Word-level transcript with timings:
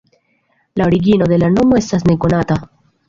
La 0.73 0.85
origino 0.85 1.27
de 1.33 1.37
la 1.43 1.49
nomo 1.59 1.77
estas 1.83 2.07
nekonata. 2.13 2.59